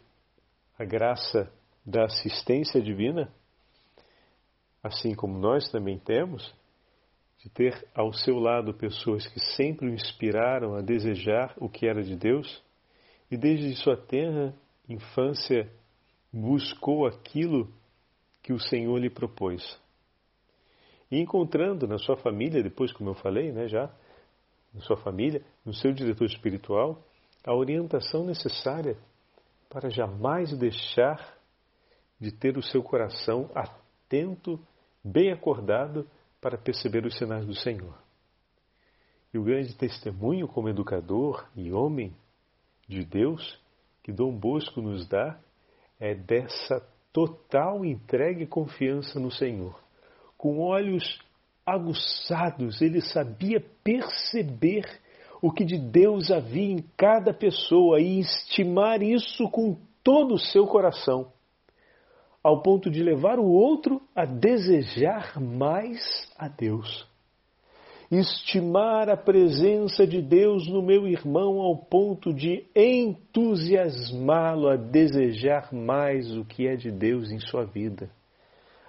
a 0.79 0.85
graça 0.85 1.53
da 1.85 2.07
assistência 2.07 2.81
divina, 2.81 3.31
assim 4.83 5.15
como 5.15 5.39
nós 5.39 5.71
também 5.71 5.99
temos, 5.99 6.55
de 7.47 7.51
ter 7.51 7.87
ao 7.95 8.13
seu 8.13 8.41
lado 8.41 8.75
pessoas 8.75 9.25
que 9.29 9.39
sempre 9.39 9.87
o 9.87 9.95
inspiraram 9.95 10.75
a 10.75 10.81
desejar 10.81 11.55
o 11.59 11.69
que 11.69 11.87
era 11.87 12.03
de 12.03 12.17
Deus 12.17 12.61
e 13.31 13.37
desde 13.37 13.73
sua 13.77 13.97
tenra 13.97 14.53
infância 14.89 15.71
buscou 16.33 17.07
aquilo 17.07 17.73
que 18.43 18.53
o 18.53 18.59
Senhor 18.59 18.99
lhe 18.99 19.09
propôs. 19.09 19.81
E 21.09 21.21
encontrando 21.21 21.87
na 21.87 21.99
sua 21.99 22.17
família, 22.17 22.65
depois 22.65 22.93
como 22.93 23.11
eu 23.11 23.15
falei, 23.15 23.53
né, 23.53 23.69
já, 23.69 23.95
na 24.75 24.81
sua 24.81 24.97
família, 24.97 25.41
no 25.65 25.73
seu 25.73 25.93
diretor 25.93 26.25
espiritual, 26.25 27.01
a 27.45 27.55
orientação 27.55 28.25
necessária 28.25 28.97
para 29.71 29.89
jamais 29.89 30.53
deixar 30.59 31.39
de 32.19 32.33
ter 32.33 32.59
o 32.59 32.63
seu 32.63 32.83
coração 32.83 33.49
atento, 33.55 34.59
bem 35.05 35.31
acordado 35.31 36.11
para 36.41 36.59
perceber 36.59 37.05
os 37.05 37.17
sinais 37.17 37.47
do 37.47 37.55
Senhor. 37.55 37.97
E 39.33 39.39
o 39.39 39.45
grande 39.45 39.75
testemunho 39.75 40.49
como 40.49 40.69
educador 40.69 41.47
e 41.57 41.73
homem 41.73 42.15
de 42.89 43.05
Deus 43.05 43.59
que 44.03 44.13
Dom 44.13 44.33
Bosco 44.33 44.81
nos 44.81 45.07
dá 45.09 45.39
é 45.99 46.15
dessa 46.15 46.81
total 47.13 47.85
entrega 47.85 48.43
e 48.43 48.47
confiança 48.47 49.19
no 49.19 49.31
Senhor. 49.31 49.79
Com 50.37 50.61
olhos 50.61 51.21
aguçados, 51.65 52.81
ele 52.81 53.01
sabia 53.01 53.61
perceber 53.83 54.85
o 55.43 55.51
que 55.51 55.65
de 55.65 55.79
Deus 55.79 56.31
havia 56.31 56.71
em 56.73 56.85
cada 56.97 57.35
pessoa 57.35 58.01
e 58.01 58.21
estimar 58.21 59.03
isso 59.03 59.49
com 59.51 59.77
todo 60.05 60.35
o 60.35 60.39
seu 60.39 60.67
coração, 60.67 61.33
ao 62.47 62.63
ponto 62.63 62.89
de 62.89 63.03
levar 63.03 63.41
o 63.41 63.47
outro 63.47 64.01
a 64.15 64.25
desejar 64.25 65.41
mais 65.41 65.99
a 66.39 66.47
Deus. 66.47 67.05
Estimar 68.09 69.09
a 69.09 69.17
presença 69.17 70.07
de 70.07 70.23
Deus 70.23 70.69
no 70.69 70.81
meu 70.81 71.09
irmão 71.09 71.61
ao 71.61 71.77
ponto 71.77 72.33
de 72.33 72.65
entusiasmá-lo 72.77 74.69
a 74.69 74.77
desejar 74.77 75.75
mais 75.75 76.37
o 76.37 76.45
que 76.45 76.69
é 76.69 76.77
de 76.77 76.93
Deus 76.93 77.33
em 77.33 77.41
sua 77.41 77.65
vida, 77.65 78.09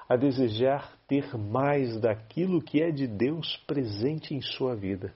a 0.08 0.16
desejar 0.16 0.96
ter 1.08 1.36
mais 1.36 2.00
daquilo 2.00 2.62
que 2.62 2.80
é 2.80 2.92
de 2.92 3.08
Deus 3.08 3.58
presente 3.66 4.36
em 4.36 4.42
sua 4.42 4.76
vida 4.76 5.12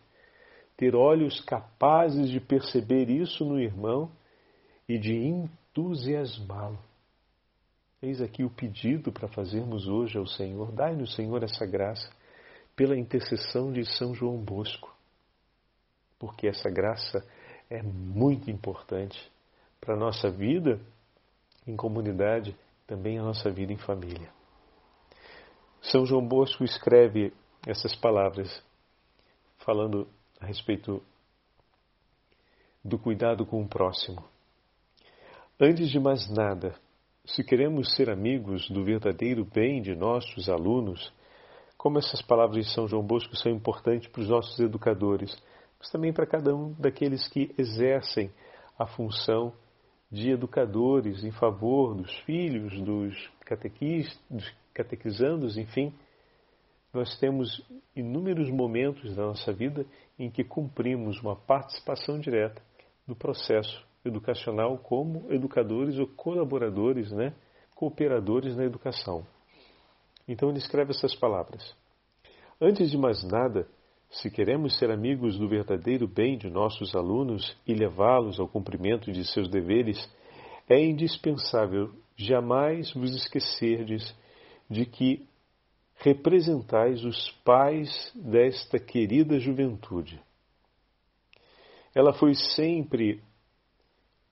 ter 0.76 0.96
olhos 0.96 1.40
capazes 1.42 2.28
de 2.28 2.40
perceber 2.40 3.08
isso 3.08 3.46
no 3.46 3.60
irmão 3.60 4.10
e 4.90 4.98
de 4.98 5.14
entusiasmá-lo. 5.16 6.91
Eis 8.02 8.20
aqui 8.20 8.44
o 8.44 8.50
pedido 8.50 9.12
para 9.12 9.28
fazermos 9.28 9.88
hoje 9.88 10.18
ao 10.18 10.26
Senhor. 10.26 10.72
Dai-nos, 10.72 11.14
Senhor, 11.14 11.44
essa 11.44 11.68
graça 11.68 12.10
pela 12.76 12.98
intercessão 12.98 13.72
de 13.72 13.86
São 13.86 14.16
João 14.16 14.38
Bosco, 14.38 14.92
porque 16.18 16.48
essa 16.48 16.68
graça 16.68 17.24
é 17.70 17.84
muito 17.84 18.50
importante 18.50 19.32
para 19.80 19.94
a 19.94 19.98
nossa 19.98 20.32
vida 20.32 20.82
em 21.68 21.76
comunidade, 21.76 22.56
também 22.88 23.20
a 23.20 23.24
nossa 23.24 23.52
vida 23.52 23.72
em 23.72 23.78
família. 23.78 24.32
São 25.80 26.04
João 26.04 26.28
Bosco 26.28 26.64
escreve 26.64 27.32
essas 27.68 27.96
palavras 27.96 28.64
falando 29.60 30.08
a 30.40 30.48
respeito 30.48 31.04
do 32.84 32.98
cuidado 32.98 33.46
com 33.46 33.62
o 33.62 33.68
próximo. 33.68 34.24
Antes 35.60 35.92
de 35.92 36.00
mais 36.00 36.28
nada, 36.32 36.74
se 37.26 37.44
queremos 37.44 37.96
ser 37.96 38.10
amigos 38.10 38.68
do 38.70 38.84
verdadeiro 38.84 39.46
bem 39.46 39.82
de 39.82 39.96
nossos 39.96 40.50
alunos, 40.50 41.14
como 41.78 42.00
essas 42.00 42.22
palavras 42.22 42.66
de 42.66 42.74
São 42.74 42.88
João 42.88 43.04
Bosco 43.04 43.36
são 43.36 43.52
importantes 43.52 44.08
para 44.10 44.22
os 44.22 44.30
nossos 44.30 44.60
educadores, 44.60 45.36
mas 45.80 45.90
também 45.92 46.12
para 46.12 46.26
cada 46.26 46.56
um 46.56 46.74
daqueles 46.74 47.28
que 47.28 47.54
exercem 47.58 48.32
a 48.78 48.86
função 48.86 49.54
de 50.12 50.32
educadores 50.32 51.24
em 51.24 51.32
favor 51.32 51.96
dos 51.96 52.14
filhos, 52.22 52.74
dos, 52.82 53.32
dos 54.30 54.54
catequizandos, 54.74 55.58
enfim, 55.58 55.94
nós 56.94 57.18
temos 57.20 57.64
inúmeros 57.96 58.50
momentos 58.50 59.16
da 59.16 59.28
nossa 59.28 59.54
vida 59.54 59.86
em 60.20 60.30
que 60.30 60.44
cumprimos 60.44 61.22
uma 61.22 61.36
participação 61.36 62.20
direta 62.20 62.62
no 63.08 63.16
processo 63.16 63.86
educacional 64.04 64.78
como 64.78 65.32
educadores 65.32 65.98
ou 65.98 66.08
colaboradores, 66.08 67.12
né, 67.12 67.34
cooperadores 67.76 68.56
na 68.56 68.64
educação. 68.64 69.26
Então 70.28 70.50
ele 70.50 70.60
escreve 70.60 70.92
essas 70.92 71.16
palavras. 71.16 71.76
Antes 72.60 72.92
de 72.92 72.98
mais 72.98 73.24
nada, 73.24 73.68
se 74.10 74.30
queremos 74.30 74.78
ser 74.78 74.92
amigos 74.92 75.38
do 75.38 75.48
verdadeiro 75.48 76.08
bem 76.08 76.38
de 76.38 76.50
nossos 76.50 76.96
alunos 76.96 77.58
e 77.66 77.74
levá-los 77.74 78.40
ao 78.40 78.48
cumprimento 78.48 79.12
de 79.12 79.26
seus 79.26 79.50
deveres, 79.50 79.98
é 80.70 80.80
indispensável 80.84 81.92
jamais 82.16 82.94
vos 82.94 83.16
esquecerdes 83.16 84.16
de 84.70 84.86
que 84.86 85.26
representais 85.96 87.04
os 87.04 87.32
pais 87.44 88.12
desta 88.16 88.80
querida 88.80 89.40
juventude. 89.40 90.22
Ela 91.94 92.14
foi 92.14 92.34
sempre 92.34 93.22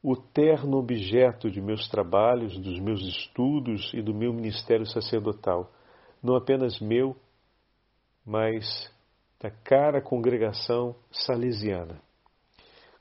o 0.02 0.16
terno 0.16 0.78
objeto 0.78 1.52
de 1.52 1.62
meus 1.62 1.88
trabalhos, 1.90 2.58
dos 2.58 2.80
meus 2.80 3.02
estudos 3.02 3.92
e 3.94 4.02
do 4.02 4.14
meu 4.14 4.34
ministério 4.34 4.86
sacerdotal, 4.86 5.72
não 6.24 6.36
apenas 6.36 6.80
meu, 6.80 7.16
mas 8.26 8.92
da 9.40 9.50
cara 9.50 10.02
congregação 10.02 10.96
salesiana. 11.12 12.02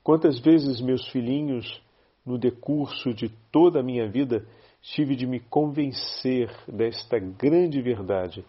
Quantas 0.03 0.41
vezes 0.41 0.81
meus 0.81 1.07
filhinhos, 1.09 1.83
no 2.25 2.39
decurso 2.39 3.13
de 3.13 3.29
toda 3.51 3.81
a 3.81 3.83
minha 3.83 4.09
vida, 4.09 4.47
tive 4.81 5.17
de 5.17 5.27
me 5.27 5.41
convencer 5.41 6.51
desta 6.69 7.19
grande 7.19 7.81
verdade 7.81 8.45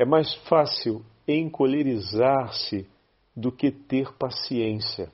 é 0.00 0.04
mais 0.06 0.34
fácil 0.48 1.04
encolerizar-se 1.28 2.88
do 3.36 3.52
que 3.52 3.70
ter 3.70 4.10
paciência. 4.14 5.12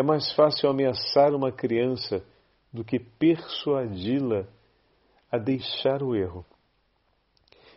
É 0.00 0.02
mais 0.02 0.32
fácil 0.32 0.70
ameaçar 0.70 1.34
uma 1.34 1.52
criança 1.52 2.24
do 2.72 2.82
que 2.82 2.98
persuadi-la 2.98 4.46
a 5.30 5.36
deixar 5.36 6.02
o 6.02 6.16
erro. 6.16 6.42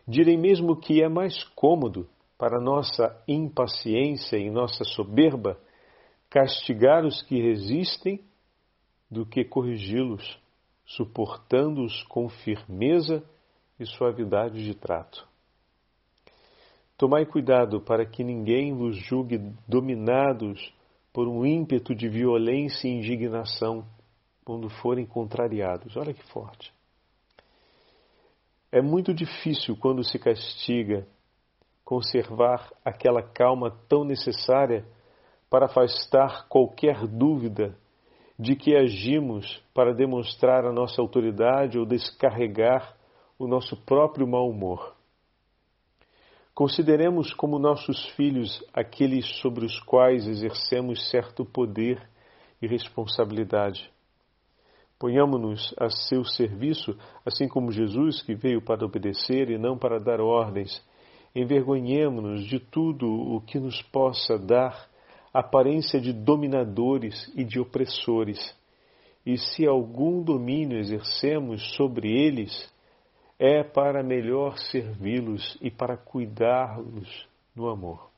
Direi 0.07 0.37
mesmo 0.37 0.79
que 0.79 1.03
é 1.03 1.09
mais 1.09 1.43
cômodo 1.53 2.07
para 2.37 2.61
nossa 2.61 3.21
impaciência 3.27 4.37
e 4.37 4.49
nossa 4.49 4.85
soberba 4.85 5.59
castigar 6.29 7.03
os 7.03 7.21
que 7.23 7.41
resistem 7.41 8.23
do 9.11 9.25
que 9.25 9.43
corrigi-los, 9.43 10.39
suportando-os 10.85 12.03
com 12.03 12.29
firmeza 12.29 13.21
e 13.77 13.85
suavidade 13.85 14.63
de 14.63 14.73
trato. 14.73 15.27
Tomai 16.97 17.25
cuidado 17.25 17.81
para 17.81 18.05
que 18.05 18.23
ninguém 18.23 18.73
vos 18.73 18.95
julgue 18.95 19.39
dominados 19.67 20.73
por 21.13 21.27
um 21.27 21.45
ímpeto 21.45 21.93
de 21.93 22.09
violência 22.09 22.87
e 22.87 22.91
indignação 22.91 23.85
quando 24.43 24.67
forem 24.67 25.05
contrariados. 25.05 25.95
Olha 25.95 26.13
que 26.13 26.23
forte. 26.23 26.73
É 28.71 28.81
muito 28.81 29.13
difícil 29.13 29.77
quando 29.77 30.03
se 30.03 30.17
castiga 30.17 31.07
conservar 31.85 32.71
aquela 32.83 33.21
calma 33.21 33.69
tão 33.87 34.03
necessária 34.03 34.83
para 35.49 35.67
afastar 35.67 36.47
qualquer 36.47 37.05
dúvida 37.05 37.77
de 38.39 38.55
que 38.55 38.75
agimos 38.75 39.63
para 39.73 39.93
demonstrar 39.93 40.65
a 40.65 40.73
nossa 40.73 40.99
autoridade 40.99 41.77
ou 41.77 41.85
descarregar 41.85 42.95
o 43.37 43.47
nosso 43.47 43.77
próprio 43.85 44.27
mau 44.27 44.49
humor. 44.49 44.95
Consideremos 46.53 47.33
como 47.33 47.57
nossos 47.57 48.05
filhos 48.09 48.63
aqueles 48.71 49.25
sobre 49.41 49.65
os 49.65 49.79
quais 49.79 50.27
exercemos 50.27 51.09
certo 51.09 51.43
poder 51.43 52.07
e 52.61 52.67
responsabilidade. 52.67 53.91
Ponhamo-nos 54.99 55.73
a 55.79 55.89
seu 55.89 56.23
serviço, 56.23 56.95
assim 57.25 57.47
como 57.47 57.71
Jesus, 57.71 58.21
que 58.21 58.35
veio 58.35 58.61
para 58.61 58.85
obedecer 58.85 59.49
e 59.49 59.57
não 59.57 59.77
para 59.77 59.99
dar 59.99 60.21
ordens. 60.21 60.85
Envergonhemo-nos 61.35 62.45
de 62.45 62.59
tudo 62.59 63.07
o 63.07 63.41
que 63.41 63.59
nos 63.59 63.81
possa 63.81 64.37
dar 64.37 64.87
aparência 65.33 65.99
de 65.99 66.13
dominadores 66.13 67.31
e 67.35 67.43
de 67.43 67.59
opressores. 67.59 68.55
E 69.25 69.37
se 69.37 69.65
algum 69.65 70.21
domínio 70.21 70.77
exercemos 70.77 71.75
sobre 71.75 72.09
eles, 72.09 72.71
é 73.37 73.63
para 73.63 74.03
melhor 74.03 74.57
servi-los 74.57 75.57
e 75.61 75.69
para 75.69 75.97
cuidá-los 75.97 77.27
no 77.55 77.69
amor. 77.69 78.09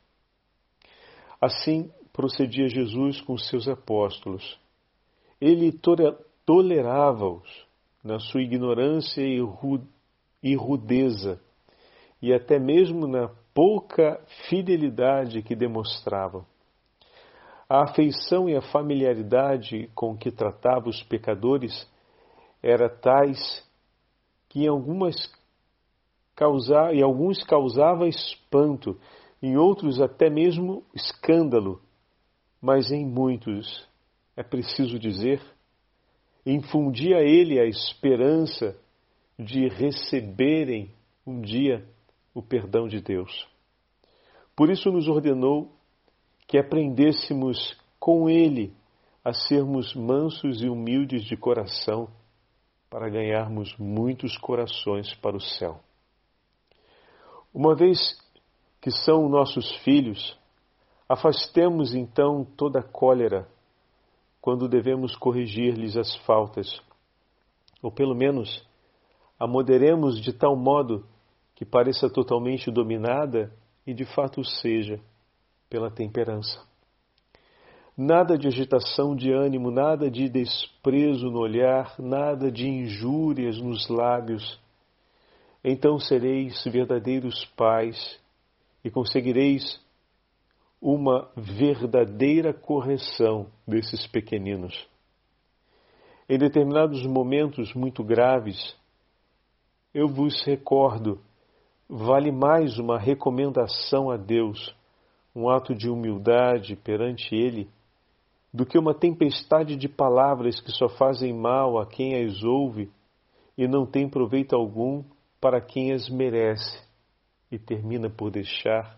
Assim 1.42 1.92
procedia 2.14 2.68
Jesus 2.68 3.22
com 3.22 3.38
seus 3.38 3.68
apóstolos. 3.68 4.60
Ele 5.40 5.72
tolerava-os 6.46 7.66
na 8.04 8.20
sua 8.20 8.42
ignorância 8.42 9.22
e 9.22 10.56
rudeza, 10.56 11.42
e 12.22 12.34
até 12.34 12.60
mesmo 12.60 13.08
na 13.08 13.30
pouca 13.54 14.22
fidelidade 14.48 15.42
que 15.42 15.56
demonstravam. 15.56 16.46
A 17.68 17.84
afeição 17.90 18.48
e 18.48 18.56
a 18.56 18.62
familiaridade 18.62 19.90
com 19.96 20.16
que 20.16 20.32
tratava 20.32 20.88
os 20.88 21.02
pecadores 21.04 21.90
era 22.62 22.88
tais 22.90 23.66
que 24.56 24.64
em 24.64 24.68
algumas 24.70 25.14
alguns 27.04 27.44
causava 27.44 28.08
espanto, 28.08 28.98
em 29.44 29.58
outros 29.58 30.00
até 30.00 30.30
mesmo 30.30 30.82
escândalo, 30.94 31.82
mas 32.62 32.90
em 32.90 33.06
muitos, 33.06 33.86
é 34.34 34.44
preciso 34.44 34.98
dizer, 34.98 35.42
infundia 36.46 37.18
ele 37.18 37.60
a 37.60 37.66
esperança 37.66 38.80
de 39.38 39.68
receberem 39.68 40.90
um 41.28 41.42
dia 41.42 41.86
o 42.34 42.42
perdão 42.42 42.88
de 42.88 43.02
Deus. 43.02 43.46
Por 44.56 44.70
isso 44.70 44.90
nos 44.90 45.10
ordenou 45.10 45.70
que 46.48 46.58
aprendêssemos 46.58 47.78
com 48.00 48.30
ele 48.30 48.74
a 49.22 49.34
sermos 49.34 49.94
mansos 49.94 50.62
e 50.62 50.70
humildes 50.70 51.26
de 51.26 51.36
coração, 51.36 52.08
para 52.96 53.10
ganharmos 53.10 53.76
muitos 53.78 54.38
corações 54.38 55.14
para 55.16 55.36
o 55.36 55.42
céu. 55.42 55.82
Uma 57.54 57.76
vez 57.76 58.00
que 58.80 58.90
são 58.90 59.28
nossos 59.28 59.70
filhos, 59.84 60.40
afastemos 61.10 61.94
então 61.94 62.46
toda 62.56 62.82
cólera 62.82 63.50
quando 64.40 64.70
devemos 64.70 65.14
corrigir-lhes 65.14 65.98
as 65.98 66.16
faltas, 66.26 66.82
ou 67.84 67.92
pelo 67.92 68.16
menos 68.16 68.66
a 69.38 69.46
moderemos 69.46 70.22
de 70.22 70.32
tal 70.32 70.56
modo 70.56 71.06
que 71.54 71.66
pareça 71.66 72.10
totalmente 72.10 72.72
dominada 72.72 73.52
e 73.86 73.94
de 73.94 74.06
fato 74.06 74.42
seja 74.42 75.02
pela 75.70 75.92
temperança. 75.92 76.66
Nada 77.98 78.38
de 78.38 78.48
agitação 78.48 79.16
de 79.16 79.32
ânimo, 79.32 79.72
nada 79.72 80.12
de 80.12 80.28
desprezo 80.28 81.30
no 81.30 81.40
olhar, 81.40 81.96
nada 81.98 82.52
de 82.52 82.68
injúrias 82.68 83.58
nos 83.58 83.88
lábios. 83.88 84.60
Então 85.64 85.98
sereis 85.98 86.62
verdadeiros 86.66 87.46
pais 87.56 88.20
e 88.84 88.92
conseguireis 88.92 89.80
uma 90.82 91.32
verdadeira 91.38 92.54
correção 92.54 93.48
desses 93.66 94.06
pequeninos. 94.08 94.88
Em 96.28 96.38
determinados 96.38 97.06
momentos 97.06 97.74
muito 97.74 98.04
graves, 98.04 98.76
eu 99.94 100.10
vos 100.10 100.44
recordo, 100.44 101.22
vale 101.88 102.30
mais 102.30 102.78
uma 102.78 103.00
recomendação 103.00 104.12
a 104.12 104.18
Deus, 104.18 104.76
um 105.34 105.50
ato 105.50 105.74
de 105.74 105.90
humildade 105.90 106.76
perante 106.76 107.34
Ele, 107.34 107.70
do 108.56 108.66
que 108.66 108.80
uma 108.80 108.94
tempestade 108.94 109.76
de 109.76 109.90
palavras 109.90 110.62
que 110.62 110.72
só 110.72 110.88
fazem 110.88 111.34
mal 111.34 111.78
a 111.78 111.86
quem 111.86 112.24
as 112.24 112.42
ouve 112.42 112.90
e 113.58 113.68
não 113.68 113.86
tem 113.86 114.10
proveito 114.10 114.56
algum 114.56 115.04
para 115.42 115.60
quem 115.60 115.92
as 115.92 116.08
merece, 116.08 116.82
e 117.52 117.60
termina 117.60 118.10
por 118.10 118.32
deixar 118.32 118.98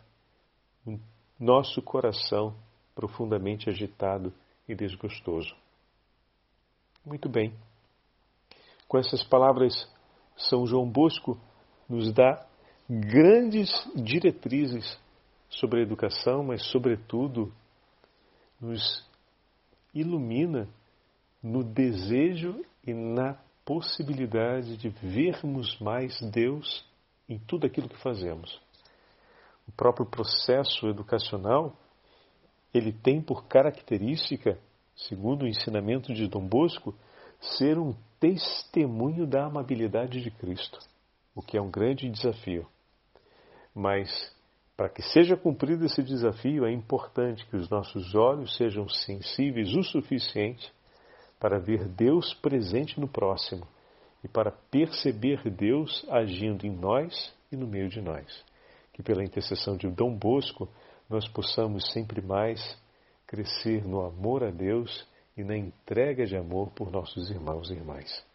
nosso 1.40 1.82
coração 1.82 2.56
profundamente 2.94 3.68
agitado 3.68 4.32
e 4.70 4.76
desgostoso. 4.76 5.56
Muito 7.04 7.28
bem. 7.28 7.52
Com 8.88 9.00
essas 9.00 9.24
palavras, 9.24 9.92
São 10.38 10.68
João 10.68 10.88
Bosco 10.88 11.36
nos 11.90 12.14
dá 12.14 12.46
grandes 12.88 13.70
diretrizes 13.96 15.00
sobre 15.50 15.80
a 15.80 15.84
educação, 15.84 16.44
mas, 16.44 16.64
sobretudo, 16.72 17.52
nos 18.62 19.08
ilumina 20.00 20.68
no 21.42 21.64
desejo 21.64 22.64
e 22.86 22.94
na 22.94 23.38
possibilidade 23.66 24.78
de 24.78 24.90
vermos 24.90 25.80
mais 25.80 26.20
Deus 26.32 26.86
em 27.28 27.38
tudo 27.38 27.68
aquilo 27.68 27.90
que 27.90 28.02
fazemos 28.02 28.60
o 29.68 29.72
próprio 29.72 30.06
processo 30.06 30.88
educacional, 30.88 31.76
ele 32.74 32.92
tem 32.92 33.22
por 33.22 33.46
característica, 33.46 34.58
segundo 34.96 35.44
o 35.44 35.48
ensinamento 35.48 36.14
de 36.14 36.28
Dom 36.28 36.48
Bosco, 36.48 36.96
ser 37.40 37.78
um 37.78 37.94
testemunho 38.20 39.28
da 39.28 39.46
amabilidade 39.46 40.22
de 40.22 40.32
Cristo, 40.32 40.80
o 41.36 41.42
que 41.42 41.58
é 41.58 41.62
um 41.62 41.70
grande 41.70 42.10
desafio. 42.10 42.66
Mas, 43.76 44.10
para 44.78 44.88
que 44.88 45.02
seja 45.02 45.36
cumprido 45.36 45.86
esse 45.86 46.02
desafio, 46.04 46.66
é 46.66 46.72
importante 46.72 47.46
que 47.48 47.58
os 47.58 47.70
nossos 47.70 48.16
olhos 48.16 48.56
sejam 48.56 48.88
sensíveis 48.88 49.76
o 49.76 49.84
suficiente 49.84 50.72
para 51.40 51.60
ver 51.60 51.88
Deus 51.90 52.34
presente 52.36 53.00
no 53.00 53.08
próximo 53.08 53.68
e 54.24 54.28
para 54.28 54.52
perceber 54.52 55.50
Deus 55.50 56.06
agindo 56.10 56.66
em 56.66 56.72
nós 56.72 57.34
e 57.52 57.58
no 57.58 57.68
meio 57.68 57.90
de 57.90 58.00
nós 58.00 58.46
que 58.98 59.04
pela 59.04 59.24
intercessão 59.24 59.78
de 59.78 59.88
Dom 59.88 60.18
Bosco 60.18 60.68
nós 61.08 61.28
possamos 61.28 61.94
sempre 61.94 62.20
mais 62.20 62.60
crescer 63.28 63.88
no 63.88 64.04
amor 64.04 64.44
a 64.44 64.50
Deus 64.50 65.08
e 65.38 65.44
na 65.44 65.56
entrega 65.56 66.26
de 66.26 66.36
amor 66.36 66.72
por 66.72 66.92
nossos 66.92 67.30
irmãos 67.30 67.70
e 67.70 67.76
irmãs. 67.76 68.26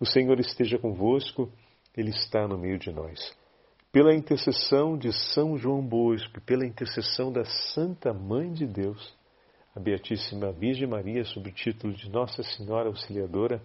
O 0.00 0.04
Senhor 0.04 0.40
esteja 0.40 0.76
convosco, 0.76 1.48
Ele 1.96 2.10
está 2.10 2.48
no 2.48 2.58
meio 2.58 2.80
de 2.80 2.90
nós. 2.90 3.32
Pela 3.90 4.14
intercessão 4.14 4.98
de 4.98 5.10
São 5.32 5.56
João 5.56 5.80
Bosco, 5.80 6.40
pela 6.42 6.66
intercessão 6.66 7.32
da 7.32 7.44
Santa 7.44 8.12
Mãe 8.12 8.52
de 8.52 8.66
Deus, 8.66 9.16
a 9.74 9.80
Beatíssima 9.80 10.52
Virgem 10.52 10.86
Maria, 10.86 11.24
sob 11.24 11.48
o 11.48 11.52
título 11.52 11.94
de 11.94 12.10
Nossa 12.10 12.42
Senhora 12.42 12.88
Auxiliadora, 12.88 13.62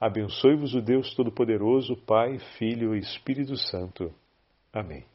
abençoe-vos 0.00 0.74
o 0.74 0.80
Deus 0.82 1.14
Todo-Poderoso, 1.14 1.96
Pai, 1.96 2.38
Filho 2.58 2.92
e 2.94 2.98
Espírito 2.98 3.56
Santo. 3.56 4.12
Amém. 4.72 5.11